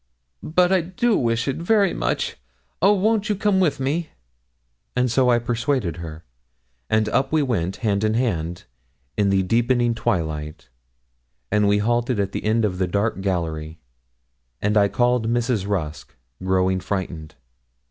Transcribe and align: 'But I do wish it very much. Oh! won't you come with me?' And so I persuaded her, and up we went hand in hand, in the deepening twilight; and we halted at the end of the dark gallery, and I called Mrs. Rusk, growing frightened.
'But 0.41 0.71
I 0.71 0.81
do 0.81 1.15
wish 1.15 1.47
it 1.47 1.57
very 1.57 1.93
much. 1.93 2.35
Oh! 2.81 2.91
won't 2.93 3.29
you 3.29 3.35
come 3.35 3.59
with 3.59 3.79
me?' 3.79 4.09
And 4.95 5.11
so 5.11 5.29
I 5.29 5.37
persuaded 5.37 5.97
her, 5.97 6.23
and 6.89 7.07
up 7.09 7.31
we 7.31 7.43
went 7.43 7.75
hand 7.85 8.03
in 8.03 8.15
hand, 8.15 8.63
in 9.15 9.29
the 9.29 9.43
deepening 9.43 9.93
twilight; 9.93 10.69
and 11.51 11.67
we 11.67 11.77
halted 11.77 12.19
at 12.19 12.31
the 12.31 12.45
end 12.45 12.65
of 12.65 12.79
the 12.79 12.87
dark 12.87 13.21
gallery, 13.21 13.79
and 14.59 14.75
I 14.75 14.87
called 14.87 15.29
Mrs. 15.29 15.67
Rusk, 15.67 16.15
growing 16.43 16.79
frightened. 16.79 17.35